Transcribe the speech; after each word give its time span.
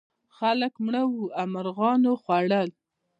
خلک 0.37 0.73
مړه 0.85 1.03
وو 1.11 1.23
او 1.39 1.45
مرغانو 1.53 2.11
خوړل. 2.21 2.67